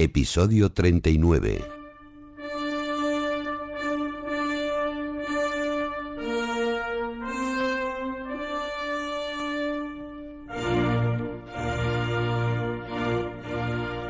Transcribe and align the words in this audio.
Episodio 0.00 0.70
39. 0.70 1.58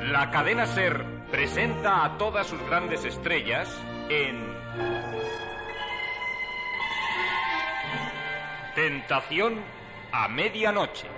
La 0.03 0.31
cadena 0.31 0.67
Ser 0.67 1.03
presenta 1.31 2.05
a 2.05 2.19
todas 2.19 2.47
sus 2.47 2.61
grandes 2.65 3.07
estrellas 3.07 3.75
en 4.11 4.47
Tentación 8.75 9.55
a 10.13 10.29
medianoche. 10.29 11.18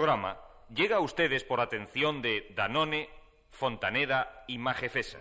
Programa 0.00 0.38
llega 0.74 0.96
a 0.96 1.00
ustedes 1.00 1.44
por 1.44 1.60
atención 1.60 2.22
de 2.22 2.54
Danone, 2.56 3.10
Fontaneda 3.50 4.44
y 4.48 4.56
Majefesa. 4.56 5.18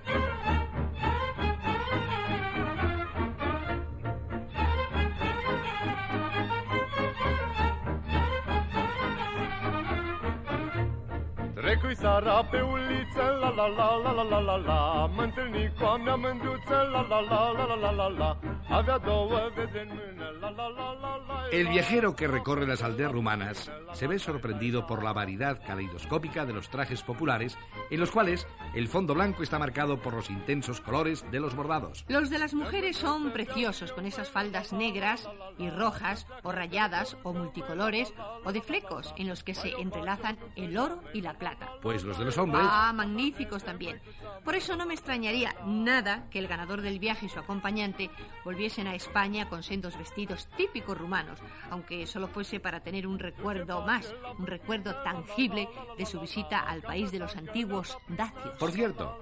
Trecui 11.89 12.05
seara 12.05 12.43
pe 12.51 12.61
uliță, 12.61 13.25
la 13.41 13.49
la 13.49 13.67
la 13.67 13.89
la 14.03 14.11
la 14.11 14.23
la 14.23 14.39
la 14.39 14.55
la 14.57 15.09
Mă 15.15 15.21
întâlni 15.21 15.73
cu 15.79 15.85
a 15.85 15.97
mea 15.97 16.15
mândruță, 16.15 16.77
la 16.93 17.01
la 17.09 17.19
la 17.19 17.51
la 17.51 17.65
la 17.65 17.75
la 17.75 17.91
la 17.91 18.07
la 18.07 18.39
Avea 18.69 18.97
două 18.97 19.49
vede 19.55 19.79
în 19.79 19.87
mână, 19.87 20.25
la 20.41 20.49
la 20.49 20.67
la 20.67 20.93
la 21.01 21.23
la 21.27 21.39
El 21.51 21.67
viajero 21.67 22.13
que 22.13 22.27
recorre 22.27 22.65
las 22.67 22.83
aldeas 22.83 23.11
rumanas 23.11 23.71
se 23.93 24.05
ve 24.05 24.19
sorprendido 24.19 24.85
por 24.85 25.03
la 25.03 25.13
variedad 25.13 25.59
caleidoscópica 25.65 26.45
de 26.45 26.53
los 26.53 26.69
trajes 26.69 27.01
populares, 27.01 27.57
en 27.89 27.99
los 27.99 28.11
cuales 28.11 28.45
el 28.75 28.87
fondo 28.87 29.15
blanco 29.15 29.41
está 29.41 29.57
marcado 29.57 29.99
por 29.99 30.13
los 30.13 30.29
intensos 30.29 30.79
colores 30.79 31.25
de 31.31 31.39
los 31.39 31.55
bordados. 31.55 32.05
Los 32.07 32.29
de 32.29 32.37
las 32.37 32.53
mujeres 32.53 32.97
son 32.97 33.31
preciosos, 33.31 33.91
con 33.93 34.05
esas 34.05 34.29
faldas 34.29 34.73
negras 34.73 35.27
y 35.57 35.71
rojas, 35.71 36.27
o 36.43 36.51
rayadas, 36.51 37.17
o 37.23 37.33
multicolores, 37.33 38.13
o 38.45 38.51
de 38.51 38.61
flecos, 38.61 39.13
en 39.17 39.27
los 39.27 39.43
que 39.43 39.55
se 39.55 39.71
entrelazan 39.79 40.37
el 40.55 40.77
oro 40.77 41.01
y 41.13 41.21
la 41.21 41.33
plata. 41.33 41.67
Pues 41.81 42.03
los 42.03 42.17
de 42.17 42.25
los 42.25 42.37
hombres... 42.37 42.65
Ah, 42.69 42.91
magníficos 42.93 43.63
también. 43.63 44.01
Por 44.43 44.55
eso 44.55 44.75
no 44.75 44.85
me 44.85 44.93
extrañaría 44.93 45.55
nada 45.65 46.29
que 46.29 46.39
el 46.39 46.47
ganador 46.47 46.81
del 46.81 46.99
viaje 46.99 47.27
y 47.27 47.29
su 47.29 47.39
acompañante 47.39 48.09
volviesen 48.43 48.87
a 48.87 48.95
España 48.95 49.47
con 49.47 49.63
sendos 49.63 49.97
vestidos 49.97 50.47
típicos 50.57 50.97
rumanos, 50.97 51.39
aunque 51.69 52.05
solo 52.05 52.27
fuese 52.27 52.59
para 52.59 52.81
tener 52.81 53.07
un 53.07 53.19
recuerdo 53.19 53.81
más, 53.81 54.13
un 54.37 54.47
recuerdo 54.47 54.95
tangible 55.03 55.69
de 55.97 56.05
su 56.05 56.19
visita 56.19 56.59
al 56.59 56.81
país 56.81 57.11
de 57.11 57.19
los 57.19 57.35
antiguos 57.35 57.97
dacios. 58.09 58.57
Por 58.57 58.71
cierto, 58.71 59.17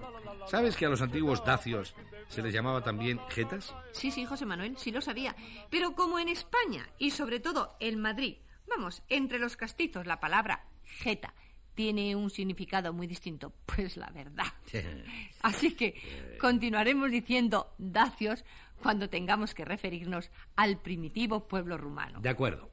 ¿sabes 0.47 0.75
que 0.75 0.88
a 0.88 0.89
los 0.89 1.01
antiguos 1.01 1.45
dacios 1.45 1.94
se 2.28 2.41
les 2.41 2.53
llamaba 2.53 2.81
también 2.81 3.19
jetas? 3.29 3.75
Sí, 3.91 4.09
sí, 4.09 4.25
José 4.25 4.45
Manuel, 4.45 4.78
sí 4.78 4.91
lo 4.91 5.01
sabía. 5.01 5.35
Pero 5.69 5.94
como 5.94 6.18
en 6.18 6.29
España 6.29 6.89
y 6.97 7.12
sobre 7.12 7.39
todo 7.39 7.75
en 7.79 8.01
Madrid, 8.01 8.38
vamos, 8.68 9.03
entre 9.09 9.38
los 9.38 9.57
castizos 9.57 10.07
la 10.07 10.19
palabra 10.19 10.66
jeta 10.84 11.34
tiene 11.77 12.15
un 12.15 12.31
significado 12.31 12.91
muy 12.91 13.05
distinto, 13.05 13.53
pues 13.67 13.97
la 13.97 14.09
verdad. 14.09 14.47
Así 15.41 15.75
que 15.75 15.93
continuaremos 16.41 17.11
diciendo 17.11 17.75
dacios 17.77 18.43
cuando 18.81 19.09
tengamos 19.09 19.53
que 19.53 19.63
referirnos 19.63 20.31
al 20.55 20.81
primitivo 20.81 21.47
pueblo 21.47 21.77
rumano. 21.77 22.19
De 22.19 22.29
acuerdo. 22.29 22.71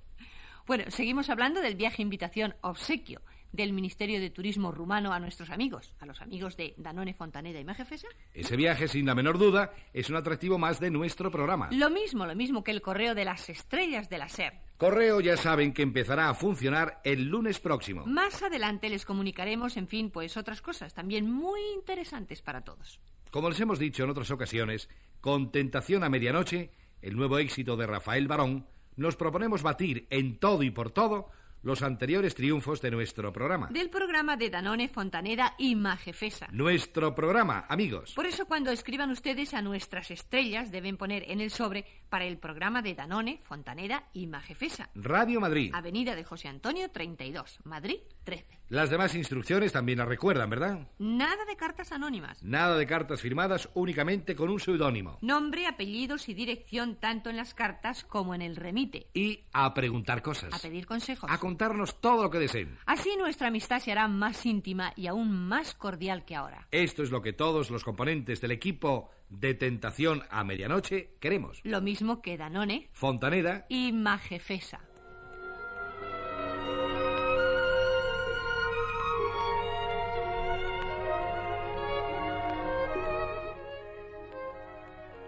Bueno, 0.66 0.84
seguimos 0.88 1.28
hablando 1.28 1.60
del 1.60 1.76
viaje 1.76 2.00
invitación 2.00 2.54
obsequio 2.62 3.20
del 3.52 3.74
Ministerio 3.74 4.18
de 4.20 4.30
Turismo 4.30 4.72
rumano 4.72 5.12
a 5.12 5.20
nuestros 5.20 5.50
amigos, 5.50 5.92
a 6.00 6.06
los 6.06 6.22
amigos 6.22 6.56
de 6.56 6.72
Danone, 6.78 7.12
Fontaneda 7.12 7.60
y 7.60 7.64
Majefesa. 7.64 8.08
Ese 8.32 8.56
viaje, 8.56 8.88
sin 8.88 9.04
la 9.04 9.14
menor 9.14 9.38
duda, 9.38 9.72
es 9.92 10.08
un 10.08 10.16
atractivo 10.16 10.58
más 10.58 10.80
de 10.80 10.90
nuestro 10.90 11.30
programa. 11.30 11.68
Lo 11.72 11.90
mismo, 11.90 12.26
lo 12.26 12.34
mismo 12.34 12.64
que 12.64 12.70
el 12.70 12.80
correo 12.80 13.14
de 13.14 13.26
las 13.26 13.50
estrellas 13.50 14.08
de 14.08 14.18
la 14.18 14.30
SER. 14.30 14.63
Correo 14.76 15.20
ya 15.20 15.36
saben 15.36 15.72
que 15.72 15.82
empezará 15.82 16.28
a 16.28 16.34
funcionar 16.34 17.00
el 17.04 17.28
lunes 17.28 17.60
próximo. 17.60 18.04
Más 18.06 18.42
adelante 18.42 18.88
les 18.88 19.04
comunicaremos, 19.04 19.76
en 19.76 19.86
fin, 19.86 20.10
pues 20.10 20.36
otras 20.36 20.60
cosas 20.60 20.94
también 20.94 21.30
muy 21.30 21.60
interesantes 21.74 22.42
para 22.42 22.62
todos. 22.62 23.00
Como 23.30 23.48
les 23.48 23.60
hemos 23.60 23.78
dicho 23.78 24.02
en 24.02 24.10
otras 24.10 24.30
ocasiones, 24.32 24.88
con 25.20 25.52
Tentación 25.52 26.02
a 26.02 26.08
Medianoche, 26.08 26.72
el 27.02 27.16
nuevo 27.16 27.38
éxito 27.38 27.76
de 27.76 27.86
Rafael 27.86 28.26
Barón, 28.26 28.66
nos 28.96 29.16
proponemos 29.16 29.62
batir 29.62 30.06
en 30.10 30.38
todo 30.38 30.62
y 30.64 30.70
por 30.70 30.90
todo 30.90 31.30
los 31.64 31.82
anteriores 31.82 32.34
triunfos 32.34 32.80
de 32.80 32.90
nuestro 32.90 33.32
programa. 33.32 33.68
Del 33.70 33.90
programa 33.90 34.36
de 34.36 34.50
Danone, 34.50 34.88
Fontaneda 34.88 35.54
y 35.58 35.74
Majefesa. 35.74 36.46
Nuestro 36.52 37.14
programa, 37.14 37.64
amigos. 37.68 38.12
Por 38.14 38.26
eso 38.26 38.46
cuando 38.46 38.70
escriban 38.70 39.10
ustedes 39.10 39.54
a 39.54 39.62
nuestras 39.62 40.10
estrellas 40.10 40.70
deben 40.70 40.98
poner 40.98 41.24
en 41.30 41.40
el 41.40 41.50
sobre 41.50 41.86
para 42.10 42.26
el 42.26 42.38
programa 42.38 42.82
de 42.82 42.94
Danone, 42.94 43.40
Fontaneda 43.44 44.04
y 44.12 44.26
Majefesa. 44.26 44.90
Radio 44.94 45.40
Madrid. 45.40 45.72
Avenida 45.74 46.14
de 46.14 46.24
José 46.24 46.48
Antonio 46.48 46.90
32, 46.90 47.60
Madrid 47.64 47.98
13. 48.24 48.60
Las 48.68 48.90
demás 48.90 49.14
instrucciones 49.14 49.72
también 49.72 49.98
las 49.98 50.08
recuerdan, 50.08 50.48
¿verdad? 50.48 50.88
Nada 50.98 51.44
de 51.44 51.54
cartas 51.54 51.92
anónimas. 51.92 52.42
Nada 52.42 52.76
de 52.76 52.86
cartas 52.86 53.20
firmadas 53.20 53.68
únicamente 53.74 54.34
con 54.34 54.48
un 54.48 54.58
seudónimo. 54.58 55.18
Nombre, 55.20 55.66
apellidos 55.66 56.28
y 56.28 56.34
dirección 56.34 56.96
tanto 56.96 57.30
en 57.30 57.36
las 57.36 57.52
cartas 57.52 58.04
como 58.04 58.34
en 58.34 58.40
el 58.40 58.56
remite. 58.56 59.08
Y 59.12 59.44
a 59.52 59.72
preguntar 59.74 60.22
cosas. 60.22 60.52
A 60.54 60.58
pedir 60.58 60.86
consejos. 60.86 61.30
A 61.30 61.38
contarnos 61.54 62.00
todo 62.00 62.24
lo 62.24 62.30
que 62.30 62.40
deseen. 62.40 62.76
Así 62.84 63.16
nuestra 63.16 63.46
amistad 63.46 63.78
se 63.78 63.92
hará 63.92 64.08
más 64.08 64.44
íntima 64.44 64.92
y 64.96 65.06
aún 65.06 65.46
más 65.46 65.72
cordial 65.74 66.24
que 66.24 66.34
ahora. 66.34 66.66
Esto 66.72 67.04
es 67.04 67.12
lo 67.12 67.22
que 67.22 67.32
todos 67.32 67.70
los 67.70 67.84
componentes 67.84 68.40
del 68.40 68.50
equipo 68.50 69.10
de 69.28 69.54
Tentación 69.54 70.24
a 70.30 70.42
Medianoche 70.42 71.10
queremos. 71.20 71.60
Lo 71.62 71.80
mismo 71.80 72.20
que 72.22 72.36
Danone 72.36 72.88
Fontaneda 72.92 73.66
y 73.68 73.92
Majefesa. 73.92 74.80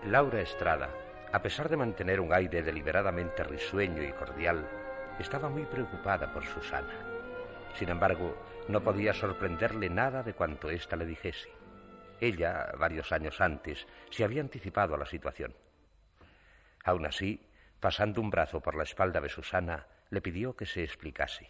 Laura 0.07 0.41
Estrada, 0.41 0.91
a 1.33 1.41
pesar 1.41 1.69
de 1.69 1.77
mantener 1.77 2.21
un 2.21 2.33
aire 2.33 2.65
deliberadamente 2.65 3.45
risueño 3.45 4.03
y 4.03 4.11
cordial, 4.11 4.86
estaba 5.19 5.49
muy 5.49 5.65
preocupada 5.65 6.33
por 6.33 6.45
Susana. 6.45 6.95
Sin 7.75 7.89
embargo, 7.89 8.37
no 8.69 8.83
podía 8.83 9.13
sorprenderle 9.13 9.89
nada 9.89 10.23
de 10.23 10.35
cuanto 10.35 10.71
ésta 10.71 10.97
le 10.97 11.07
dijese. 11.07 11.51
Ella, 12.21 12.73
varios 12.79 13.13
años 13.13 13.41
antes, 13.41 13.87
se 14.11 14.25
había 14.25 14.41
anticipado 14.41 14.95
a 14.95 14.99
la 14.99 15.07
situación. 15.07 15.55
Aún 16.85 17.07
así, 17.07 17.47
pasando 17.81 18.21
un 18.21 18.31
brazo 18.31 18.61
por 18.61 18.75
la 18.75 18.85
espalda 18.85 19.21
de 19.21 19.29
Susana, 19.29 19.87
le 20.11 20.21
pidió 20.21 20.57
que 20.57 20.67
se 20.67 20.83
explicase. 20.83 21.49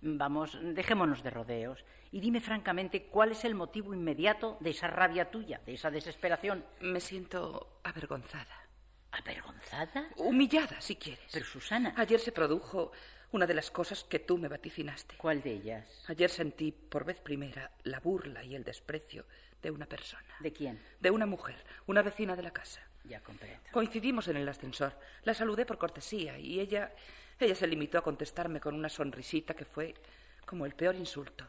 Vamos, 0.00 0.58
dejémonos 0.62 1.22
de 1.22 1.30
rodeos 1.30 1.84
y 2.12 2.20
dime 2.20 2.40
francamente 2.40 3.06
cuál 3.06 3.32
es 3.32 3.44
el 3.44 3.54
motivo 3.54 3.94
inmediato 3.94 4.56
de 4.60 4.70
esa 4.70 4.86
rabia 4.86 5.30
tuya, 5.30 5.60
de 5.66 5.74
esa 5.74 5.90
desesperación. 5.90 6.64
Me 6.80 7.00
siento 7.00 7.80
avergonzada. 7.82 8.67
¿Avergonzada? 9.18 10.08
Humillada, 10.16 10.80
si 10.80 10.96
quieres. 10.96 11.28
Pero, 11.32 11.44
Susana. 11.44 11.92
Ayer 11.96 12.20
se 12.20 12.32
produjo 12.32 12.92
una 13.32 13.46
de 13.46 13.54
las 13.54 13.70
cosas 13.70 14.04
que 14.04 14.20
tú 14.20 14.38
me 14.38 14.48
vaticinaste. 14.48 15.16
¿Cuál 15.16 15.42
de 15.42 15.52
ellas? 15.52 16.04
Ayer 16.06 16.30
sentí 16.30 16.72
por 16.72 17.04
vez 17.04 17.20
primera 17.20 17.70
la 17.82 18.00
burla 18.00 18.44
y 18.44 18.54
el 18.54 18.64
desprecio 18.64 19.26
de 19.60 19.70
una 19.70 19.86
persona. 19.86 20.34
¿De 20.40 20.52
quién? 20.52 20.80
De 21.00 21.10
una 21.10 21.26
mujer, 21.26 21.56
una 21.86 22.02
vecina 22.02 22.36
de 22.36 22.42
la 22.42 22.52
casa. 22.52 22.80
Ya 23.04 23.20
comprendo. 23.20 23.60
Coincidimos 23.72 24.28
en 24.28 24.36
el 24.36 24.48
ascensor. 24.48 24.92
La 25.24 25.34
saludé 25.34 25.66
por 25.66 25.78
cortesía 25.78 26.38
y 26.38 26.60
ella, 26.60 26.92
ella 27.40 27.54
se 27.54 27.66
limitó 27.66 27.98
a 27.98 28.04
contestarme 28.04 28.60
con 28.60 28.74
una 28.74 28.88
sonrisita 28.88 29.54
que 29.54 29.64
fue 29.64 29.94
como 30.46 30.64
el 30.64 30.74
peor 30.74 30.94
insulto. 30.94 31.44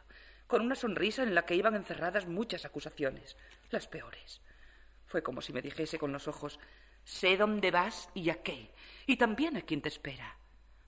Con 0.48 0.62
una 0.62 0.76
sonrisa 0.76 1.22
en 1.22 1.36
la 1.36 1.46
que 1.46 1.56
iban 1.56 1.76
encerradas 1.76 2.28
muchas 2.28 2.66
acusaciones, 2.66 3.38
las 3.70 3.88
peores. 3.88 4.42
Fue 5.06 5.22
como 5.22 5.42
si 5.42 5.54
me 5.54 5.62
dijese 5.62 6.00
con 6.00 6.12
los 6.12 6.28
ojos, 6.28 6.60
sé 7.10 7.38
dónde 7.38 7.72
vas 7.72 8.08
y 8.14 8.30
a 8.30 8.44
qué, 8.44 8.72
y 9.08 9.18
también 9.18 9.58
a 9.58 9.62
quién 9.62 9.82
te 9.82 9.90
espera. 9.90 10.38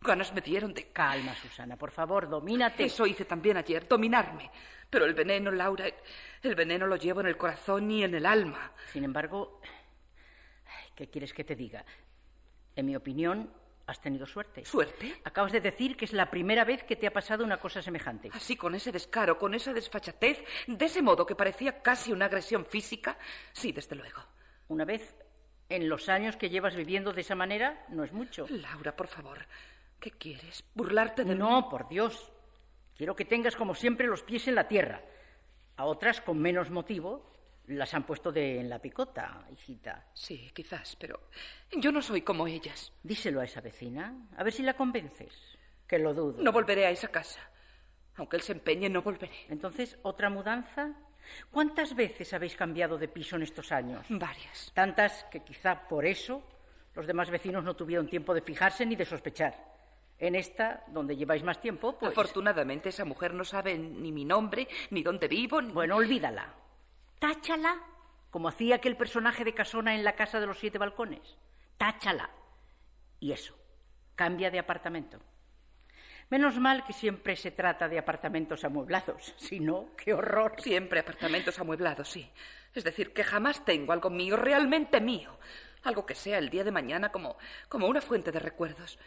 Ganas 0.01 0.33
me 0.33 0.41
dieron 0.41 0.73
de... 0.73 0.91
Calma, 0.91 1.35
Susana, 1.35 1.77
por 1.77 1.91
favor, 1.91 2.29
domínate. 2.29 2.85
Eso 2.85 3.07
hice 3.07 3.25
también 3.25 3.57
ayer, 3.57 3.87
dominarme. 3.87 4.49
Pero 4.89 5.05
el 5.05 5.13
veneno, 5.13 5.51
Laura, 5.51 5.85
el 6.43 6.55
veneno 6.55 6.85
lo 6.85 6.95
llevo 6.95 7.21
en 7.21 7.27
el 7.27 7.37
corazón 7.37 7.89
y 7.89 8.03
en 8.03 8.13
el 8.13 8.25
alma. 8.25 8.71
Sin 8.91 9.03
embargo, 9.03 9.61
¿qué 10.95 11.09
quieres 11.09 11.33
que 11.33 11.43
te 11.43 11.55
diga? 11.55 11.83
En 12.75 12.85
mi 12.85 12.95
opinión, 12.95 13.51
has 13.87 13.99
tenido 13.99 14.25
suerte. 14.25 14.63
¿Suerte? 14.65 15.21
Acabas 15.23 15.51
de 15.51 15.61
decir 15.61 15.97
que 15.97 16.05
es 16.05 16.13
la 16.13 16.29
primera 16.29 16.65
vez 16.65 16.83
que 16.83 16.95
te 16.95 17.07
ha 17.07 17.13
pasado 17.13 17.43
una 17.43 17.57
cosa 17.57 17.81
semejante. 17.81 18.29
Así, 18.33 18.55
con 18.55 18.75
ese 18.75 18.91
descaro, 18.91 19.37
con 19.37 19.53
esa 19.53 19.73
desfachatez, 19.73 20.43
de 20.67 20.85
ese 20.85 21.01
modo 21.01 21.25
que 21.25 21.35
parecía 21.35 21.81
casi 21.81 22.11
una 22.11 22.25
agresión 22.25 22.65
física. 22.65 23.17
Sí, 23.53 23.71
desde 23.71 23.95
luego. 23.95 24.21
Una 24.67 24.85
vez 24.85 25.15
en 25.75 25.89
los 25.89 26.09
años 26.09 26.35
que 26.35 26.49
llevas 26.49 26.75
viviendo 26.75 27.13
de 27.13 27.21
esa 27.21 27.35
manera, 27.35 27.85
no 27.89 28.03
es 28.03 28.11
mucho. 28.11 28.45
Laura, 28.49 28.95
por 28.95 29.07
favor. 29.07 29.39
¿Qué 29.99 30.11
quieres? 30.11 30.63
¿Burlarte 30.73 31.23
de 31.23 31.35
No, 31.35 31.69
por 31.69 31.87
Dios. 31.87 32.31
Quiero 32.95 33.15
que 33.15 33.25
tengas 33.25 33.55
como 33.55 33.73
siempre 33.73 34.07
los 34.07 34.23
pies 34.23 34.47
en 34.47 34.55
la 34.55 34.67
tierra. 34.67 35.01
A 35.77 35.85
otras, 35.85 36.21
con 36.21 36.39
menos 36.39 36.69
motivo, 36.69 37.31
las 37.67 37.93
han 37.93 38.03
puesto 38.03 38.31
de 38.31 38.59
en 38.59 38.69
la 38.69 38.79
picota, 38.79 39.47
hijita. 39.51 40.07
Sí, 40.13 40.51
quizás, 40.53 40.95
pero 40.99 41.29
yo 41.71 41.91
no 41.91 42.01
soy 42.01 42.21
como 42.21 42.47
ellas. 42.47 42.91
Díselo 43.03 43.41
a 43.41 43.45
esa 43.45 43.61
vecina, 43.61 44.27
a 44.35 44.43
ver 44.43 44.53
si 44.53 44.63
la 44.63 44.73
convences. 44.73 45.33
Que 45.87 45.99
lo 45.99 46.13
dudo. 46.13 46.41
No 46.41 46.51
volveré 46.51 46.85
a 46.85 46.91
esa 46.91 47.09
casa. 47.09 47.41
Aunque 48.15 48.37
él 48.37 48.43
se 48.43 48.53
empeñe, 48.53 48.89
no 48.89 49.01
volveré. 49.01 49.31
Entonces, 49.49 49.97
¿otra 50.03 50.29
mudanza? 50.29 50.93
¿Cuántas 51.51 51.95
veces 51.95 52.33
habéis 52.33 52.55
cambiado 52.55 52.97
de 52.97 53.07
piso 53.07 53.35
en 53.35 53.43
estos 53.43 53.71
años? 53.71 54.05
Varias. 54.09 54.71
Tantas 54.73 55.25
que 55.25 55.41
quizá 55.41 55.87
por 55.87 56.05
eso 56.05 56.43
los 56.93 57.07
demás 57.07 57.29
vecinos 57.29 57.63
no 57.63 57.75
tuvieron 57.75 58.07
tiempo 58.07 58.33
de 58.33 58.41
fijarse 58.41 58.85
ni 58.85 58.95
de 58.95 59.05
sospechar. 59.05 59.71
En 60.19 60.35
esta, 60.35 60.83
donde 60.87 61.15
lleváis 61.15 61.43
más 61.43 61.59
tiempo, 61.59 61.97
pues... 61.97 62.11
Afortunadamente 62.11 62.89
esa 62.89 63.05
mujer 63.05 63.33
no 63.33 63.43
sabe 63.43 63.77
ni 63.77 64.11
mi 64.11 64.23
nombre, 64.23 64.67
ni 64.91 65.01
dónde 65.01 65.27
vivo, 65.27 65.61
ni... 65.61 65.73
Bueno, 65.73 65.95
olvídala. 65.95 66.53
Táchala, 67.17 67.77
como 68.29 68.47
hacía 68.47 68.75
aquel 68.75 68.97
personaje 68.97 69.43
de 69.43 69.53
Casona 69.53 69.95
en 69.95 70.03
la 70.03 70.15
casa 70.15 70.39
de 70.39 70.45
los 70.45 70.59
siete 70.59 70.77
balcones. 70.77 71.37
Táchala. 71.77 72.29
Y 73.19 73.31
eso, 73.31 73.55
cambia 74.15 74.51
de 74.51 74.59
apartamento. 74.59 75.19
Menos 76.31 76.57
mal 76.57 76.83
que 76.85 76.93
siempre 76.93 77.35
se 77.35 77.51
trata 77.51 77.87
de 77.87 77.99
apartamentos 77.99 78.63
amueblados. 78.63 79.33
Si 79.37 79.59
no, 79.59 79.89
qué 79.95 80.13
horror. 80.13 80.53
Siempre 80.59 81.01
apartamentos 81.01 81.59
amueblados, 81.59 82.09
sí. 82.09 82.27
Es 82.73 82.83
decir, 82.83 83.13
que 83.13 83.23
jamás 83.23 83.63
tengo 83.65 83.91
algo 83.93 84.09
mío, 84.09 84.37
realmente 84.37 84.99
mío. 85.01 85.37
Algo 85.83 86.05
que 86.05 86.15
sea 86.15 86.37
el 86.39 86.49
día 86.49 86.63
de 86.63 86.71
mañana 86.71 87.11
como, 87.11 87.37
como 87.67 87.85
una 87.87 88.01
fuente 88.01 88.31
de 88.31 88.39
recuerdos. 88.39 88.97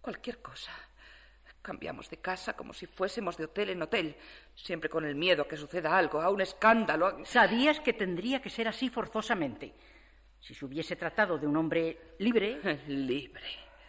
Cualquier 0.00 0.42
cosa. 0.42 0.72
Cambiamos 1.62 2.10
de 2.10 2.16
casa 2.16 2.54
como 2.56 2.74
si 2.74 2.86
fuésemos 2.86 3.36
de 3.36 3.44
hotel 3.44 3.70
en 3.70 3.82
hotel, 3.82 4.16
siempre 4.56 4.90
con 4.90 5.04
el 5.04 5.14
miedo 5.14 5.42
a 5.42 5.48
que 5.48 5.56
suceda 5.56 5.96
algo, 5.96 6.20
a 6.20 6.30
un 6.30 6.40
escándalo. 6.40 7.06
a- 7.06 7.24
Sabías 7.24 7.78
que 7.78 7.92
tendría 7.92 8.42
que 8.42 8.50
ser 8.50 8.66
así 8.66 8.90
forzosamente. 8.90 9.72
Si 10.40 10.52
se 10.54 10.64
hubiese 10.64 10.96
tratado 10.96 11.38
de 11.38 11.46
un 11.46 11.56
hombre 11.56 12.16
libre, 12.18 12.58
Libre. 12.88 13.40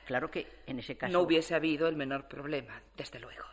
Claro 0.06 0.30
que 0.30 0.62
en 0.66 0.80
ese 0.80 0.98
caso. 0.98 1.12
No 1.12 1.22
hubiese 1.22 1.56
habido 1.56 1.88
el 1.88 1.96
menor 1.96 2.28
problema, 2.28 2.82
desde 2.96 3.20
luego. 3.20 3.46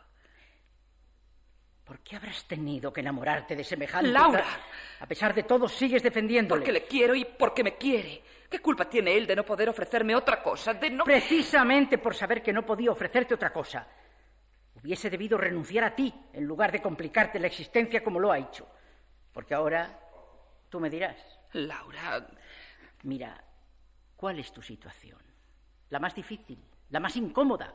¿Por 1.84 1.98
qué 2.00 2.14
habrás 2.14 2.44
tenido 2.44 2.92
que 2.92 3.00
enamorarte 3.00 3.56
de 3.56 3.64
semejante? 3.64 4.10
Laura. 4.10 4.44
A 5.00 5.06
pesar 5.06 5.34
de 5.34 5.42
todo, 5.42 5.68
sigues 5.68 6.02
defendiéndole. 6.02 6.60
Porque 6.60 6.72
le 6.72 6.84
quiero 6.84 7.16
y 7.16 7.24
porque 7.24 7.64
me 7.64 7.76
quiere. 7.76 8.22
¿Qué 8.48 8.60
culpa 8.60 8.88
tiene 8.88 9.16
él 9.16 9.26
de 9.26 9.34
no 9.34 9.44
poder 9.44 9.68
ofrecerme 9.68 10.14
otra 10.14 10.40
cosa? 10.40 10.74
De 10.74 10.88
no. 10.88 11.02
Precisamente 11.02 11.98
por 11.98 12.14
saber 12.14 12.42
que 12.42 12.52
no 12.52 12.64
podía 12.64 12.92
ofrecerte 12.92 13.34
otra 13.34 13.52
cosa. 13.52 13.86
Hubiese 14.74 15.10
debido 15.10 15.36
renunciar 15.36 15.84
a 15.84 15.94
ti 15.94 16.14
en 16.32 16.44
lugar 16.44 16.70
de 16.70 16.80
complicarte 16.80 17.38
la 17.38 17.48
existencia 17.48 18.04
como 18.04 18.20
lo 18.20 18.30
ha 18.30 18.38
hecho. 18.38 18.68
Porque 19.32 19.54
ahora 19.54 19.98
tú 20.68 20.80
me 20.80 20.90
dirás, 20.90 21.16
Laura. 21.52 22.26
mira, 23.02 23.44
¿cuál 24.16 24.38
es 24.38 24.52
tu 24.52 24.62
situación? 24.62 25.19
La 25.90 25.98
más 25.98 26.14
difícil, 26.14 26.58
la 26.90 27.00
más 27.00 27.16
incómoda. 27.16 27.72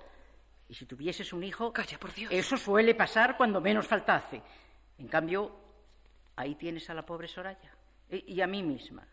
Y 0.67 0.73
si 0.73 0.85
tuvieses 0.85 1.31
un 1.31 1.43
hijo... 1.43 1.71
Calla, 1.71 1.99
por 1.99 2.13
Dios. 2.13 2.31
Eso 2.31 2.57
suele 2.57 2.95
pasar 2.95 3.37
cuando 3.37 3.61
menos 3.61 3.87
falta 3.87 4.15
hace. 4.15 4.41
En 4.97 5.07
cambio, 5.07 5.55
ahí 6.35 6.55
tienes 6.55 6.89
a 6.89 6.93
la 6.93 7.05
pobre 7.05 7.27
Soraya. 7.27 7.75
Y, 8.09 8.33
y 8.33 8.41
a 8.41 8.47
mí 8.47 8.63
misma, 8.63 9.07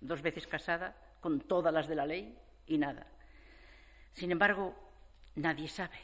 dos 0.00 0.22
veces 0.22 0.46
casada, 0.46 0.96
con 1.20 1.40
todas 1.40 1.72
las 1.72 1.88
de 1.88 1.94
la 1.94 2.06
ley 2.06 2.38
y 2.66 2.78
nada. 2.78 3.06
Sin 4.12 4.30
embargo, 4.30 4.74
nadie 5.34 5.68
sabe 5.68 5.98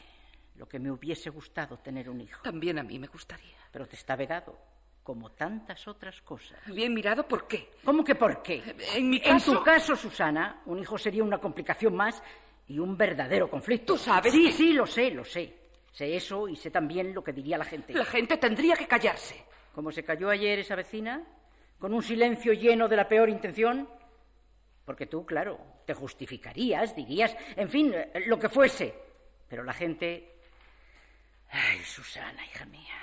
lo 0.56 0.68
que 0.68 0.78
me 0.78 0.90
hubiese 0.90 1.30
gustado 1.30 1.78
tener 1.78 2.10
un 2.10 2.20
hijo. 2.20 2.42
También 2.42 2.78
a 2.78 2.82
mí 2.82 2.98
me 2.98 3.06
gustaría. 3.06 3.56
Pero 3.70 3.86
te 3.86 3.96
está 3.96 4.16
vedado, 4.16 4.58
como 5.02 5.32
tantas 5.32 5.86
otras 5.88 6.20
cosas. 6.22 6.58
Bien 6.66 6.92
mirado, 6.94 7.26
¿por 7.26 7.46
qué? 7.48 7.70
¿Cómo 7.84 8.04
que 8.04 8.14
por 8.14 8.42
qué? 8.42 8.62
En 8.94 9.10
mi 9.10 9.16
En 9.16 9.22
caso. 9.22 9.52
tu 9.58 9.62
caso, 9.64 9.96
Susana, 9.96 10.62
un 10.66 10.78
hijo 10.78 10.96
sería 10.96 11.24
una 11.24 11.38
complicación 11.38 11.96
más 11.96 12.22
y 12.68 12.78
un 12.78 12.96
verdadero 12.96 13.50
conflicto. 13.50 13.94
¿Tú 13.94 13.98
sabes 13.98 14.32
Sí, 14.32 14.46
que- 14.46 14.52
sí, 14.52 14.72
lo 14.72 14.86
sé, 14.86 15.10
lo 15.10 15.24
sé. 15.24 15.58
Sé 15.92 16.16
eso 16.16 16.48
y 16.48 16.56
sé 16.56 16.70
también 16.70 17.12
lo 17.12 17.22
que 17.22 17.32
diría 17.32 17.58
la 17.58 17.64
gente. 17.64 17.92
La 17.92 18.04
gente 18.04 18.36
tendría 18.38 18.76
que 18.76 18.86
callarse. 18.86 19.44
Como 19.74 19.90
se 19.92 20.04
cayó 20.04 20.30
ayer 20.30 20.58
esa 20.60 20.74
vecina, 20.76 21.22
con 21.78 21.92
un 21.92 22.02
silencio 22.02 22.52
lleno 22.52 22.88
de 22.88 22.96
la 22.96 23.08
peor 23.08 23.28
intención. 23.28 23.88
Porque 24.84 25.06
tú, 25.06 25.26
claro, 25.26 25.58
te 25.84 25.94
justificarías, 25.94 26.94
dirías, 26.96 27.36
en 27.56 27.68
fin, 27.68 27.92
eh, 27.94 28.24
lo 28.26 28.38
que 28.38 28.48
fuese. 28.48 28.94
Pero 29.48 29.64
la 29.64 29.72
gente... 29.72 30.28
Ay, 31.50 31.78
Susana, 31.84 32.44
hija 32.46 32.64
mía. 32.64 32.94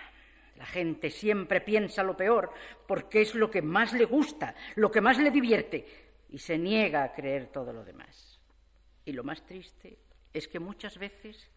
La 0.59 0.65
gente 0.65 1.09
siempre 1.09 1.61
piensa 1.61 2.03
lo 2.03 2.17
peor 2.17 2.51
porque 2.85 3.21
es 3.21 3.33
lo 3.33 3.49
que 3.49 3.61
más 3.61 3.93
le 3.93 4.03
gusta, 4.03 4.53
lo 4.75 4.91
que 4.91 4.99
más 4.99 5.17
le 5.17 5.31
divierte, 5.31 5.87
y 6.27 6.37
se 6.37 6.57
niega 6.57 7.01
a 7.01 7.13
creer 7.13 7.47
todo 7.47 7.71
lo 7.71 7.85
demás. 7.85 8.41
Y 9.05 9.13
lo 9.13 9.23
más 9.23 9.45
triste 9.45 9.97
es 10.33 10.49
que 10.49 10.59
muchas 10.59 10.97
veces 10.97 11.49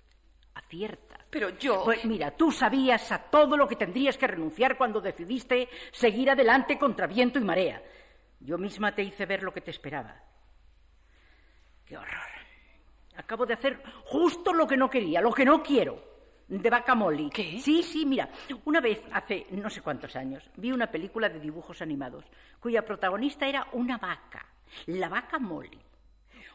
acierta. 0.54 1.18
Pero 1.30 1.50
yo. 1.58 1.82
Pues 1.84 2.04
mira, 2.04 2.30
tú 2.30 2.52
sabías 2.52 3.10
a 3.10 3.18
todo 3.18 3.56
lo 3.56 3.66
que 3.66 3.74
tendrías 3.74 4.16
que 4.16 4.28
renunciar 4.28 4.78
cuando 4.78 5.00
decidiste 5.00 5.68
seguir 5.90 6.30
adelante 6.30 6.78
contra 6.78 7.08
viento 7.08 7.40
y 7.40 7.44
marea. 7.44 7.82
Yo 8.38 8.56
misma 8.56 8.94
te 8.94 9.02
hice 9.02 9.26
ver 9.26 9.42
lo 9.42 9.52
que 9.52 9.62
te 9.62 9.72
esperaba. 9.72 10.14
Qué 11.84 11.96
horror. 11.96 12.30
Acabo 13.16 13.46
de 13.46 13.54
hacer 13.54 13.82
justo 14.04 14.52
lo 14.52 14.64
que 14.64 14.76
no 14.76 14.88
quería, 14.88 15.20
lo 15.20 15.32
que 15.32 15.44
no 15.44 15.60
quiero. 15.60 16.11
De 16.52 16.68
vaca 16.68 16.94
Molly. 16.94 17.30
¿Qué? 17.30 17.58
Sí, 17.58 17.82
sí, 17.82 18.04
mira. 18.04 18.28
Una 18.66 18.78
vez, 18.78 19.02
hace 19.10 19.46
no 19.52 19.70
sé 19.70 19.80
cuántos 19.80 20.14
años, 20.16 20.50
vi 20.56 20.70
una 20.70 20.90
película 20.90 21.30
de 21.30 21.40
dibujos 21.40 21.80
animados 21.80 22.26
cuya 22.60 22.84
protagonista 22.84 23.46
era 23.46 23.66
una 23.72 23.96
vaca, 23.96 24.44
la 24.84 25.08
vaca 25.08 25.38
Molly. 25.38 25.80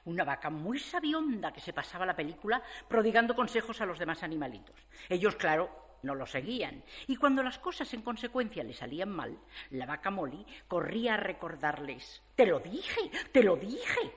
Una 0.06 0.24
vaca 0.24 0.51
muy 0.51 0.77
sabionda 0.77 1.51
que 1.51 1.62
se 1.62 1.74
pasaba 1.74 2.06
la 2.06 2.16
película 2.16 2.62
prodigando 2.88 3.34
consejos 3.34 3.82
a 3.82 3.88
los 3.88 3.98
demás 3.98 4.22
animalitos. 4.22 4.75
Ellos, 5.10 5.36
claro, 5.36 5.98
no 6.04 6.13
lo 6.13 6.27
seguían. 6.27 6.84
Y 7.08 7.16
cuando 7.16 7.42
las 7.42 7.58
cosas 7.58 7.92
en 7.96 8.04
consecuencia 8.04 8.63
le 8.63 8.75
salían 8.75 9.10
mal, 9.10 9.36
la 9.72 9.88
vaca 9.88 10.12
Molly 10.12 10.46
corría 10.68 11.16
a 11.16 11.18
recordarles, 11.18 12.22
te 12.36 12.46
lo 12.46 12.60
dije, 12.60 13.10
te 13.32 13.42
lo 13.42 13.56
dije. 13.56 14.13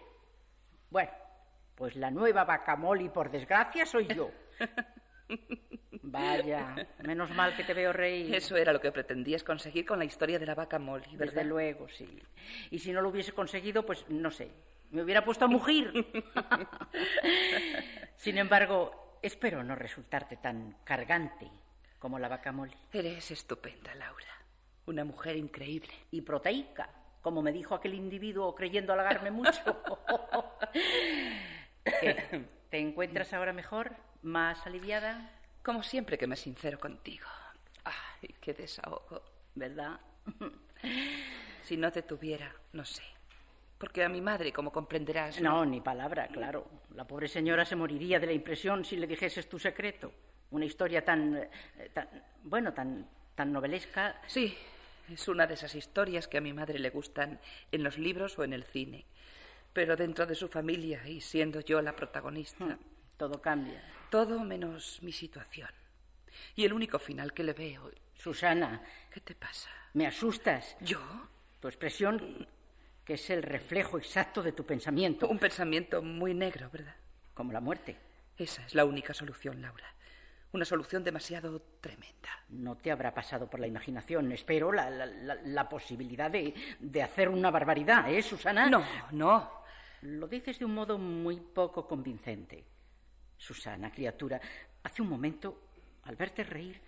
Bueno, 0.90 1.10
pues 1.74 1.96
la 1.96 2.10
nueva 2.10 2.44
vaca 2.44 2.76
Molly, 2.76 3.08
por 3.08 3.30
desgracia, 3.30 3.86
soy 3.86 4.08
yo. 4.08 4.30
Vaya, 6.02 6.88
menos 7.04 7.30
mal 7.30 7.54
que 7.56 7.64
te 7.64 7.74
veo 7.74 7.92
reír. 7.92 8.34
Eso 8.34 8.56
era 8.56 8.72
lo 8.72 8.80
que 8.80 8.90
pretendías 8.90 9.44
conseguir 9.44 9.84
con 9.84 9.98
la 9.98 10.04
historia 10.04 10.38
de 10.38 10.46
la 10.46 10.54
vaca 10.54 10.78
Molly, 10.78 11.16
¿verdad? 11.16 11.34
Desde 11.34 11.44
luego, 11.44 11.88
sí. 11.88 12.22
Y 12.70 12.78
si 12.78 12.92
no 12.92 13.00
lo 13.00 13.10
hubiese 13.10 13.32
conseguido, 13.32 13.84
pues 13.84 14.04
no 14.08 14.30
sé, 14.30 14.50
me 14.90 15.02
hubiera 15.02 15.24
puesto 15.24 15.44
a 15.44 15.48
mugir. 15.48 15.92
Sin 18.16 18.38
embargo, 18.38 19.18
espero 19.22 19.62
no 19.62 19.74
resultarte 19.74 20.36
tan 20.36 20.78
cargante 20.84 21.50
como 21.98 22.18
la 22.18 22.28
vaca 22.28 22.50
Molly. 22.50 22.76
Eres 22.92 23.30
estupenda, 23.30 23.94
Laura. 23.94 24.26
Una 24.86 25.04
mujer 25.04 25.36
increíble. 25.36 25.92
Y 26.10 26.22
proteica. 26.22 26.88
como 27.20 27.42
me 27.42 27.52
dijo 27.52 27.74
aquel 27.74 27.94
individuo 27.94 28.54
creyendo 28.54 28.92
halagarme 28.92 29.30
mucho. 29.30 29.82
¿Qué? 32.00 32.44
¿Te 32.70 32.78
encuentras 32.78 33.32
ahora 33.32 33.52
mejor? 33.52 33.90
¿Más 34.22 34.64
aliviada? 34.64 35.28
Como 35.64 35.82
siempre 35.82 36.16
que 36.16 36.28
me 36.28 36.36
sincero 36.36 36.78
contigo. 36.78 37.26
Ay, 37.84 38.34
qué 38.40 38.54
desahogo. 38.54 39.22
¿Verdad? 39.54 40.00
Si 41.62 41.76
no 41.76 41.92
te 41.92 42.02
tuviera, 42.02 42.52
no 42.72 42.84
sé. 42.84 43.02
Porque 43.78 44.02
a 44.02 44.08
mi 44.08 44.20
madre, 44.20 44.52
como 44.52 44.72
comprenderás. 44.72 45.40
No, 45.40 45.64
ni 45.64 45.80
palabra, 45.80 46.26
claro. 46.26 46.66
La 46.96 47.06
pobre 47.06 47.28
señora 47.28 47.64
se 47.64 47.76
moriría 47.76 48.18
de 48.18 48.26
la 48.26 48.32
impresión 48.32 48.84
si 48.84 48.96
le 48.96 49.06
dijeses 49.06 49.48
tu 49.48 49.58
secreto. 49.58 50.10
Una 50.50 50.64
historia 50.64 51.04
tan, 51.04 51.36
eh, 51.36 51.50
tan 51.92 52.08
bueno, 52.42 52.72
tan, 52.72 53.06
tan 53.36 53.52
novelesca. 53.52 54.20
Sí, 54.26 54.56
es 55.08 55.28
una 55.28 55.46
de 55.46 55.54
esas 55.54 55.74
historias 55.76 56.26
que 56.26 56.38
a 56.38 56.40
mi 56.40 56.52
madre 56.52 56.78
le 56.78 56.90
gustan 56.90 57.38
en 57.70 57.84
los 57.84 57.98
libros 57.98 58.36
o 58.38 58.42
en 58.42 58.54
el 58.54 58.64
cine. 58.64 59.04
Pero 59.72 59.96
dentro 59.96 60.26
de 60.26 60.34
su 60.34 60.48
familia 60.48 61.06
y 61.06 61.20
siendo 61.20 61.60
yo 61.60 61.80
la 61.80 61.94
protagonista. 61.94 62.64
Hmm, 62.64 62.78
todo 63.16 63.40
cambia. 63.40 63.82
Todo 64.10 64.40
menos 64.40 64.98
mi 65.02 65.12
situación. 65.12 65.70
Y 66.56 66.64
el 66.64 66.72
único 66.72 66.98
final 66.98 67.32
que 67.32 67.44
le 67.44 67.52
veo. 67.52 67.90
Susana. 68.14 68.82
¿Qué 69.12 69.20
te 69.20 69.34
pasa? 69.34 69.70
Me 69.94 70.06
asustas. 70.06 70.76
¿Yo? 70.80 71.00
Tu 71.60 71.68
expresión, 71.68 72.46
que 73.04 73.14
es 73.14 73.30
el 73.30 73.42
reflejo 73.42 73.98
exacto 73.98 74.42
de 74.42 74.52
tu 74.52 74.64
pensamiento. 74.64 75.28
Un 75.28 75.38
pensamiento 75.38 76.02
muy 76.02 76.34
negro, 76.34 76.68
¿verdad? 76.70 76.96
Como 77.34 77.52
la 77.52 77.60
muerte. 77.60 77.96
Esa 78.36 78.64
es 78.66 78.74
la 78.74 78.84
única 78.84 79.14
solución, 79.14 79.60
Laura. 79.60 79.86
Una 80.52 80.64
solución 80.64 81.04
demasiado 81.04 81.60
tremenda. 81.80 82.28
No 82.48 82.76
te 82.76 82.90
habrá 82.90 83.14
pasado 83.14 83.48
por 83.48 83.60
la 83.60 83.68
imaginación, 83.68 84.32
espero, 84.32 84.72
la, 84.72 84.90
la, 84.90 85.06
la, 85.06 85.34
la 85.36 85.68
posibilidad 85.68 86.28
de, 86.30 86.52
de 86.80 87.02
hacer 87.02 87.28
una 87.28 87.52
barbaridad, 87.52 88.10
¿eh, 88.12 88.20
Susana? 88.20 88.68
No, 88.68 88.84
no. 89.12 89.59
Lo 90.02 90.26
dices 90.26 90.58
de 90.58 90.64
un 90.64 90.74
modo 90.74 90.98
muy 90.98 91.40
poco 91.40 91.86
convincente. 91.86 92.64
Susana, 93.36 93.90
criatura, 93.90 94.40
hace 94.82 95.02
un 95.02 95.08
momento, 95.08 95.60
al 96.04 96.16
verte 96.16 96.42
reír, 96.42 96.80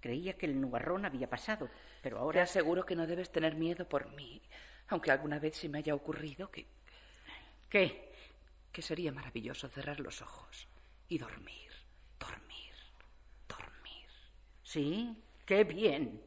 creía 0.00 0.36
que 0.36 0.46
el 0.46 0.60
nubarrón 0.60 1.04
había 1.04 1.28
pasado, 1.28 1.68
pero 2.02 2.18
ahora... 2.18 2.40
Te 2.40 2.50
aseguro 2.50 2.84
que 2.84 2.96
no 2.96 3.06
debes 3.06 3.30
tener 3.30 3.54
miedo 3.54 3.88
por 3.88 4.10
mí, 4.14 4.42
aunque 4.88 5.10
alguna 5.10 5.38
vez 5.38 5.56
se 5.56 5.68
me 5.68 5.78
haya 5.78 5.94
ocurrido 5.94 6.50
que... 6.50 6.66
¿Qué? 7.68 8.12
Que 8.72 8.82
sería 8.82 9.12
maravilloso 9.12 9.68
cerrar 9.68 10.00
los 10.00 10.20
ojos 10.20 10.66
y 11.08 11.18
dormir, 11.18 11.70
dormir, 12.18 12.74
dormir. 13.48 14.08
Sí, 14.62 15.16
qué 15.46 15.64
bien. 15.64 16.22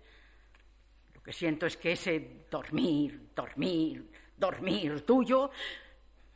Lo 1.13 1.21
que 1.21 1.33
siento 1.33 1.65
es 1.65 1.77
que 1.77 1.91
ese 1.91 2.45
dormir, 2.49 3.29
dormir, 3.35 4.09
dormir 4.37 5.05
tuyo 5.05 5.51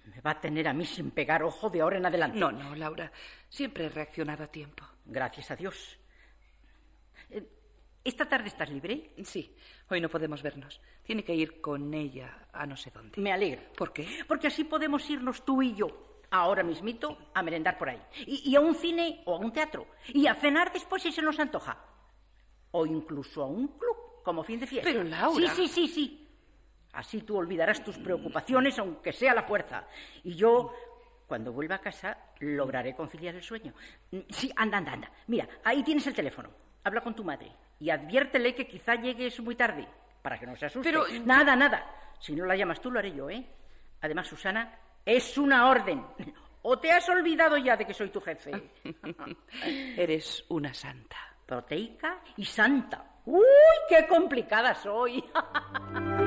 me 0.08 0.22
va 0.22 0.32
a 0.32 0.42
tener 0.42 0.68
a 0.68 0.74
mí 0.74 0.86
sin 0.86 1.12
pegar 1.12 1.44
ojo 1.44 1.70
de 1.70 1.82
ahora 1.82 1.98
en 1.98 2.06
adelante. 2.06 2.40
No, 2.40 2.52
no, 2.52 2.76
Laura. 2.76 3.12
Siempre 3.50 3.86
he 3.86 3.90
reaccionado 3.90 4.44
a 4.44 4.48
tiempo. 4.48 4.84
Gracias 5.06 5.52
a 5.52 5.56
Dios. 5.56 5.98
Eh, 7.30 7.44
¿Esta 8.04 8.28
tarde 8.28 8.48
estás 8.48 8.70
libre? 8.70 9.12
Sí, 9.24 9.56
hoy 9.90 10.00
no 10.00 10.10
podemos 10.10 10.42
vernos. 10.42 10.80
Tiene 11.04 11.24
que 11.24 11.36
ir 11.36 11.60
con 11.60 11.94
ella 11.94 12.48
a 12.54 12.66
no 12.66 12.78
sé 12.78 12.92
dónde. 12.92 13.20
Me 13.20 13.34
alegro. 13.34 13.62
¿Por 13.76 13.92
qué? 13.92 14.08
Porque 14.28 14.48
así 14.48 14.64
podemos 14.64 15.10
irnos 15.10 15.44
tú 15.44 15.62
y 15.62 15.76
yo, 15.76 16.22
ahora 16.32 16.64
mismito, 16.64 17.32
a 17.34 17.44
merendar 17.44 17.78
por 17.78 17.90
ahí. 17.90 18.02
Y, 18.26 18.50
y 18.50 18.56
a 18.56 18.62
un 18.62 18.76
cine 18.76 19.24
o 19.26 19.36
a 19.36 19.40
un 19.40 19.52
teatro. 19.52 19.88
Y 20.08 20.28
a 20.28 20.36
cenar 20.36 20.72
después 20.72 21.04
si 21.04 21.12
se 21.12 21.22
nos 21.22 21.38
antoja. 21.40 21.78
O 22.72 22.86
incluso 22.86 23.44
a 23.44 23.48
un 23.48 23.68
club, 23.68 24.24
como 24.24 24.44
fin 24.44 24.60
de 24.60 24.68
fiesta. 24.68 24.90
Pero, 24.90 25.04
Laura... 25.04 25.50
Sí, 25.54 25.68
sí, 25.68 25.68
sí, 25.68 25.88
sí. 25.88 26.27
Así 26.98 27.22
tú 27.22 27.38
olvidarás 27.38 27.84
tus 27.84 28.00
preocupaciones, 28.00 28.80
aunque 28.80 29.14
sea 29.14 29.36
la 29.36 29.44
fuerza. 29.44 29.86
Y 30.24 30.34
yo, 30.34 30.74
cuando 31.28 31.54
vuelva 31.54 31.76
a 31.76 31.80
casa, 31.80 32.18
lograré 32.40 32.96
conciliar 32.96 33.36
el 33.36 33.44
sueño. 33.44 33.72
Sí, 34.30 34.52
anda, 34.56 34.80
anda, 34.80 34.94
anda. 34.94 35.12
Mira, 35.28 35.48
ahí 35.64 35.84
tienes 35.84 36.08
el 36.08 36.16
teléfono. 36.16 36.50
Habla 36.84 37.02
con 37.02 37.14
tu 37.14 37.24
madre 37.24 37.52
y 37.80 37.92
adviértele 37.92 38.56
que 38.56 38.66
quizá 38.66 38.96
llegues 38.96 39.40
muy 39.42 39.54
tarde, 39.54 39.88
para 40.24 40.40
que 40.40 40.48
no 40.48 40.56
se 40.56 40.66
asuste. 40.66 40.90
Pero... 40.90 41.06
Nada, 41.24 41.56
nada. 41.56 41.86
Si 42.20 42.36
no 42.36 42.46
la 42.46 42.56
llamas 42.56 42.82
tú, 42.82 42.90
lo 42.90 42.98
haré 42.98 43.14
yo, 43.14 43.30
¿eh? 43.30 43.46
Además, 44.02 44.26
Susana, 44.26 44.74
es 45.06 45.38
una 45.38 45.70
orden. 45.70 46.04
¿O 46.64 46.80
te 46.80 46.92
has 46.92 47.08
olvidado 47.10 47.58
ya 47.58 47.78
de 47.78 47.86
que 47.86 47.94
soy 47.94 48.10
tu 48.10 48.22
jefe? 48.22 48.72
Eres 49.96 50.46
una 50.50 50.74
santa. 50.74 51.18
Proteica 51.46 52.24
y 52.38 52.44
santa. 52.44 53.22
¡Uy, 53.26 53.44
qué 53.88 54.08
complicada 54.08 54.74
soy! 54.74 55.24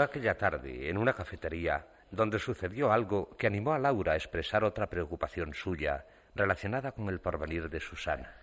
Fue 0.00 0.06
aquella 0.06 0.38
tarde, 0.38 0.88
en 0.88 0.96
una 0.96 1.12
cafetería, 1.12 1.86
donde 2.10 2.38
sucedió 2.38 2.90
algo 2.90 3.36
que 3.36 3.46
animó 3.46 3.74
a 3.74 3.78
Laura 3.78 4.12
a 4.12 4.16
expresar 4.16 4.64
otra 4.64 4.88
preocupación 4.88 5.52
suya 5.52 6.06
relacionada 6.34 6.92
con 6.92 7.10
el 7.10 7.20
porvenir 7.20 7.68
de 7.68 7.80
Susana. 7.80 8.34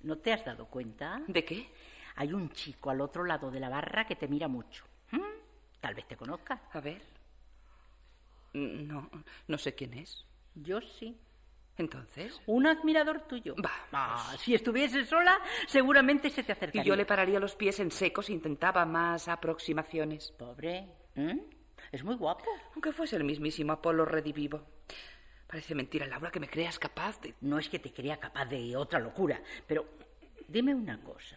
¿No 0.00 0.18
te 0.18 0.32
has 0.32 0.44
dado 0.44 0.66
cuenta? 0.66 1.22
¿De 1.28 1.44
qué? 1.44 1.70
Hay 2.16 2.32
un 2.32 2.50
chico 2.50 2.90
al 2.90 3.02
otro 3.02 3.22
lado 3.22 3.52
de 3.52 3.60
la 3.60 3.68
barra 3.68 4.04
que 4.04 4.16
te 4.16 4.26
mira 4.26 4.48
mucho. 4.48 4.84
¿Mm? 5.12 5.20
Tal 5.80 5.94
vez 5.94 6.08
te 6.08 6.16
conozca. 6.16 6.60
A 6.72 6.80
ver. 6.80 7.02
No, 8.52 9.08
no 9.46 9.58
sé 9.58 9.76
quién 9.76 9.94
es. 9.94 10.26
Yo 10.56 10.80
sí. 10.80 11.20
¿Entonces? 11.78 12.40
Un 12.46 12.66
admirador 12.66 13.20
tuyo. 13.22 13.54
Va. 13.62 13.70
Ah, 13.92 14.34
si 14.38 14.54
estuviese 14.54 15.04
sola, 15.04 15.38
seguramente 15.66 16.30
se 16.30 16.42
te 16.42 16.52
acercaría. 16.52 16.82
Y 16.82 16.86
yo 16.86 16.96
le 16.96 17.04
pararía 17.04 17.38
los 17.38 17.54
pies 17.54 17.80
en 17.80 17.90
seco 17.90 18.22
si 18.22 18.32
intentaba 18.32 18.86
más 18.86 19.28
aproximaciones. 19.28 20.32
Pobre. 20.32 20.86
¿Mm? 21.14 21.38
Es 21.92 22.02
muy 22.02 22.16
guapo. 22.16 22.44
Aunque 22.74 22.92
fuese 22.92 23.16
el 23.16 23.24
mismísimo 23.24 23.72
Apolo 23.72 24.04
redivivo. 24.04 24.62
Parece 25.46 25.74
mentira, 25.74 26.06
Laura, 26.06 26.30
que 26.30 26.40
me 26.40 26.48
creas 26.48 26.78
capaz 26.78 27.20
de... 27.20 27.34
No 27.42 27.58
es 27.58 27.68
que 27.68 27.78
te 27.78 27.92
crea 27.92 28.16
capaz 28.16 28.46
de 28.46 28.76
otra 28.76 28.98
locura, 28.98 29.40
pero 29.66 29.86
dime 30.48 30.74
una 30.74 31.00
cosa. 31.00 31.36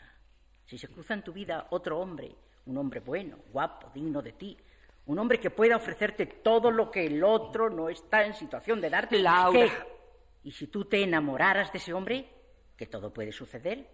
Si 0.66 0.78
se 0.78 0.88
cruza 0.88 1.14
en 1.14 1.24
tu 1.24 1.34
vida 1.34 1.68
otro 1.70 2.00
hombre, 2.00 2.34
un 2.66 2.78
hombre 2.78 3.02
bueno, 3.02 3.38
guapo, 3.52 3.92
digno 3.94 4.22
de 4.22 4.32
ti, 4.32 4.58
un 5.06 5.20
hombre 5.20 5.40
que 5.40 5.52
pueda 5.52 5.76
ofrecerte 5.76 6.26
todo 6.26 6.72
lo 6.72 6.90
que 6.90 7.06
el 7.06 7.24
otro 7.24 7.70
no 7.70 7.90
está 7.90 8.26
en 8.26 8.34
situación 8.34 8.80
de 8.82 8.90
darte... 8.90 9.20
Laura... 9.20 9.60
¿qué? 9.60 9.99
Y 10.44 10.52
si 10.52 10.68
tú 10.68 10.86
te 10.86 11.04
enamoraras 11.04 11.72
de 11.72 11.80
ese 11.80 11.94
hombre, 11.94 12.30
que 12.78 12.88
todo 12.88 13.14
puede 13.14 13.32
suceder, 13.32 13.90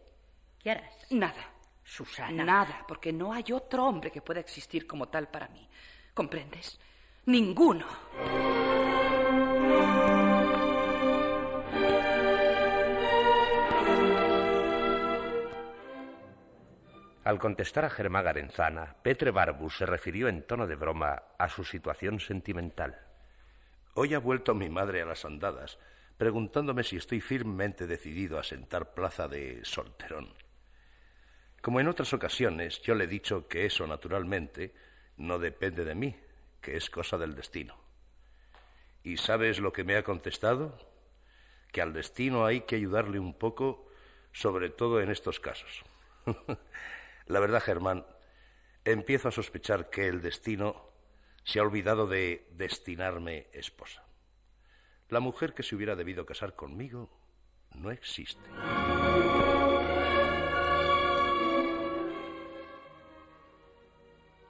¿qué 0.60 0.72
harás? 0.72 1.12
Nada. 1.12 1.52
Susana. 1.84 2.44
Nada, 2.44 2.84
porque 2.88 3.14
no 3.14 3.32
hay 3.32 3.52
otro 3.52 3.86
hombre 3.86 4.12
que 4.12 4.22
pueda 4.22 4.40
existir 4.40 4.88
como 4.88 5.08
tal 5.08 5.28
para 5.28 5.48
mí. 5.50 5.68
¿Comprendes? 6.14 6.80
Ninguno. 7.28 7.86
Al 17.24 17.40
contestar 17.40 17.86
a 17.86 17.90
Germán 17.90 18.24
Garenzana, 18.24 18.96
Petre 19.02 19.32
Barbus 19.32 19.78
se 19.78 19.86
refirió 19.88 20.28
en 20.28 20.46
tono 20.46 20.68
de 20.68 20.76
broma 20.76 21.24
a 21.40 21.50
su 21.50 21.64
situación 21.64 22.20
sentimental. 22.20 23.00
Hoy 23.96 24.14
ha 24.14 24.20
vuelto 24.20 24.54
mi 24.54 24.70
madre 24.70 25.02
a 25.02 25.06
las 25.06 25.26
andadas, 25.26 25.80
preguntándome 26.18 26.84
si 26.84 26.98
estoy 26.98 27.22
firmemente 27.22 27.88
decidido 27.88 28.40
a 28.40 28.44
sentar 28.44 28.94
plaza 28.94 29.28
de 29.28 29.64
solterón. 29.64 30.34
Como 31.62 31.80
en 31.80 31.88
otras 31.88 32.14
ocasiones, 32.14 32.82
yo 32.84 32.96
le 32.96 33.06
he 33.06 33.08
dicho 33.08 33.48
que 33.48 33.66
eso, 33.66 33.88
naturalmente, 33.88 34.74
no 35.18 35.40
depende 35.40 35.84
de 35.84 35.96
mí, 35.96 36.16
que 36.62 36.78
es 36.78 36.90
cosa 36.90 37.18
del 37.18 37.36
destino. 37.36 37.76
¿Y 39.04 39.18
sabes 39.18 39.60
lo 39.60 39.74
que 39.74 39.84
me 39.84 39.96
ha 39.96 40.04
contestado? 40.04 40.78
Que 41.72 41.82
al 41.82 41.94
destino 41.94 42.46
hay 42.46 42.62
que 42.62 42.76
ayudarle 42.76 43.20
un 43.20 43.34
poco, 43.34 43.90
sobre 44.32 44.70
todo 44.70 45.02
en 45.02 45.12
estos 45.12 45.40
casos. 45.40 45.84
La 47.28 47.40
verdad, 47.40 47.62
Germán, 47.62 48.06
empiezo 48.84 49.28
a 49.28 49.32
sospechar 49.32 49.90
que 49.90 50.08
el 50.08 50.22
destino 50.22 50.90
se 51.44 51.60
ha 51.60 51.64
olvidado 51.64 52.08
de 52.08 52.48
destinarme 52.52 53.48
esposa. 53.54 54.05
La 55.10 55.20
mujer 55.20 55.54
que 55.54 55.62
se 55.62 55.76
hubiera 55.76 55.96
debido 55.96 56.26
casar 56.26 56.56
conmigo 56.56 57.10
no 57.76 57.92
existe. 57.92 58.50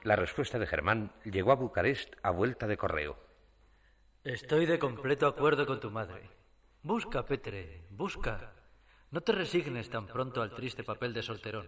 La 0.02 0.16
respuesta 0.16 0.58
de 0.58 0.66
Germán 0.66 1.12
llegó 1.24 1.52
a 1.52 1.56
Bucarest 1.56 2.14
a 2.22 2.30
vuelta 2.30 2.66
de 2.66 2.76
correo. 2.76 3.18
Estoy 4.24 4.64
de 4.64 4.78
completo 4.78 5.26
acuerdo 5.26 5.66
con 5.66 5.78
tu 5.78 5.90
madre. 5.90 6.30
Busca, 6.82 7.26
Petre, 7.26 7.82
busca. 7.90 8.54
No 9.10 9.20
te 9.20 9.32
resignes 9.32 9.90
tan 9.90 10.06
pronto 10.06 10.40
al 10.40 10.54
triste 10.54 10.84
papel 10.84 11.12
de 11.12 11.22
solterón. 11.22 11.66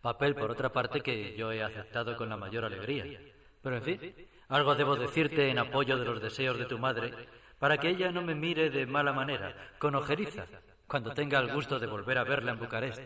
Papel, 0.00 0.34
por 0.34 0.50
otra 0.50 0.72
parte, 0.72 1.00
que 1.00 1.36
yo 1.36 1.52
he 1.52 1.62
aceptado 1.62 2.16
con 2.16 2.28
la 2.28 2.36
mayor 2.36 2.64
alegría. 2.64 3.04
Pero, 3.62 3.76
en 3.76 3.82
fin, 3.82 4.28
algo 4.48 4.74
debo 4.74 4.96
decirte 4.96 5.50
en 5.50 5.58
apoyo 5.58 5.98
de 5.98 6.04
los 6.04 6.20
deseos 6.20 6.58
de 6.58 6.66
tu 6.66 6.78
madre, 6.78 7.12
para 7.62 7.78
que 7.78 7.90
ella 7.90 8.10
no 8.10 8.22
me 8.22 8.34
mire 8.34 8.70
de 8.70 8.86
mala 8.86 9.12
manera, 9.12 9.54
con 9.78 9.94
ojeriza, 9.94 10.46
cuando 10.88 11.14
tenga 11.14 11.38
el 11.38 11.52
gusto 11.52 11.78
de 11.78 11.86
volver 11.86 12.18
a 12.18 12.24
verla 12.24 12.50
en 12.50 12.58
Bucarest. 12.58 13.00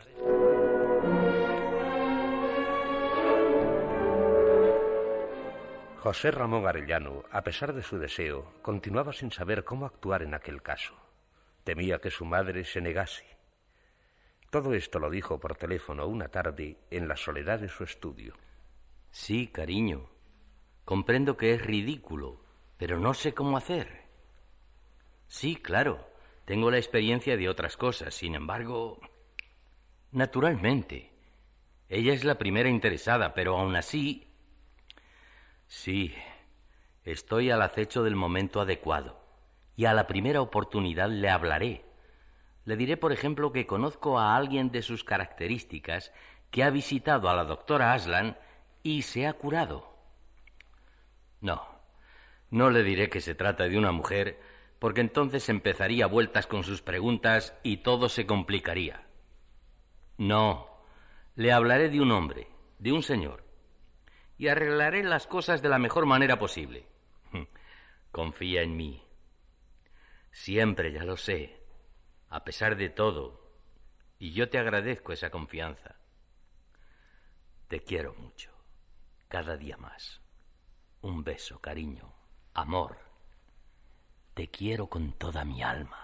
José 5.99 6.31
Ramón 6.31 6.67
Arellano, 6.67 7.25
a 7.31 7.43
pesar 7.43 7.75
de 7.75 7.83
su 7.83 7.99
deseo, 7.99 8.55
continuaba 8.63 9.13
sin 9.13 9.31
saber 9.31 9.63
cómo 9.63 9.85
actuar 9.85 10.23
en 10.23 10.33
aquel 10.33 10.63
caso. 10.63 10.95
Temía 11.63 11.99
que 11.99 12.11
su 12.11 12.25
madre 12.25 12.65
se 12.65 12.81
negase. 12.81 13.27
Todo 14.49 14.73
esto 14.73 14.99
lo 14.99 15.11
dijo 15.11 15.39
por 15.39 15.57
teléfono 15.57 16.07
una 16.07 16.29
tarde 16.29 16.79
en 16.91 17.09
la 17.09 17.17
soledad 17.17 17.59
de 17.59 17.69
su 17.69 17.85
estudio. 17.85 18.33
Sí, 19.11 19.49
cariño. 19.49 20.09
Comprendo 20.87 21.37
que 21.37 21.53
es 21.53 21.61
ridículo, 21.61 22.41
pero 22.79 22.99
no 22.99 23.13
sé 23.13 23.35
cómo 23.35 23.59
hacer. 23.59 24.06
Sí, 25.29 25.57
claro. 25.57 26.09
Tengo 26.45 26.71
la 26.71 26.79
experiencia 26.79 27.37
de 27.37 27.49
otras 27.49 27.77
cosas. 27.77 28.15
Sin 28.15 28.35
embargo, 28.35 29.01
naturalmente. 30.13 31.13
Ella 31.89 32.13
es 32.13 32.25
la 32.25 32.37
primera 32.37 32.69
interesada, 32.69 33.33
pero 33.33 33.57
aún 33.57 33.77
así 33.77 34.27
Sí, 35.67 36.15
estoy 37.05 37.51
al 37.51 37.61
acecho 37.61 38.05
del 38.05 38.15
momento 38.15 38.61
adecuado 38.61 39.21
y 39.75 39.87
a 39.87 39.95
la 39.95 40.07
primera 40.07 40.41
oportunidad 40.41 41.09
le 41.09 41.29
hablaré. 41.29 41.85
Le 42.65 42.77
diré, 42.77 42.97
por 42.97 43.13
ejemplo, 43.13 43.53
que 43.53 43.67
conozco 43.67 44.19
a 44.19 44.37
alguien 44.37 44.71
de 44.71 44.83
sus 44.83 45.05
características 45.05 46.13
que 46.51 46.63
ha 46.63 46.71
visitado 46.71 47.29
a 47.29 47.35
la 47.35 47.45
doctora 47.45 47.93
Aslan 47.93 48.39
y 48.83 49.03
se 49.03 49.27
ha 49.27 49.33
curado. 49.33 49.93
No, 51.41 51.67
no 52.51 52.71
le 52.71 52.83
diré 52.83 53.11
que 53.11 53.21
se 53.21 53.35
trata 53.35 53.65
de 53.65 53.77
una 53.77 53.93
mujer, 53.93 54.41
porque 54.79 55.01
entonces 55.01 55.49
empezaría 55.49 56.07
vueltas 56.07 56.47
con 56.47 56.65
sus 56.65 56.83
preguntas 56.83 57.59
y 57.63 57.79
todo 57.79 58.09
se 58.09 58.27
complicaría. 58.27 59.07
No, 60.19 60.69
le 61.35 61.53
hablaré 61.53 61.89
de 61.89 62.01
un 62.01 62.11
hombre, 62.11 62.49
de 62.79 62.93
un 62.93 63.03
señor, 63.03 63.45
y 64.39 64.49
arreglaré 64.49 65.03
las 65.03 65.27
cosas 65.27 65.63
de 65.63 65.69
la 65.69 65.79
mejor 65.79 66.07
manera 66.07 66.39
posible. 66.39 66.87
Confía 68.13 68.63
en 68.63 68.77
mí. 68.77 69.03
Siempre, 70.31 70.93
ya 70.93 71.05
lo 71.05 71.17
sé, 71.17 71.63
a 72.29 72.45
pesar 72.45 72.77
de 72.77 72.91
todo, 72.91 73.47
y 74.19 74.33
yo 74.33 74.49
te 74.49 74.59
agradezco 74.59 75.13
esa 75.13 75.31
confianza. 75.31 75.97
Te 77.69 77.81
quiero 77.81 78.15
mucho, 78.15 78.53
cada 79.29 79.57
día 79.57 79.77
más. 79.77 80.21
Un 81.01 81.25
beso, 81.25 81.61
cariño, 81.61 82.15
amor. 82.55 83.06
Te 84.37 84.49
quiero 84.49 84.89
con 84.89 85.13
toda 85.13 85.47
mi 85.47 85.63
alma. 85.63 85.97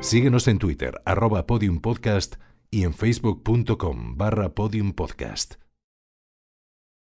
Síguenos 0.00 0.48
en 0.48 0.58
Twitter, 0.58 1.00
arroba 1.06 1.46
podiumpodcast 1.46 2.34
y 2.70 2.82
en 2.82 2.92
facebook.com 2.92 4.18
barra 4.18 4.54
podiumpodcast. 4.54 5.63